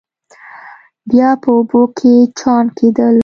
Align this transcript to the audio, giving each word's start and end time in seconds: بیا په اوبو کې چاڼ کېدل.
بیا 1.09 1.29
په 1.41 1.49
اوبو 1.57 1.81
کې 1.97 2.13
چاڼ 2.39 2.65
کېدل. 2.77 3.15